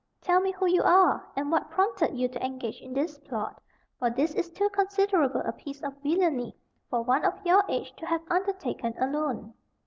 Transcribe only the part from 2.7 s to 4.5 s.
in this plot, for this is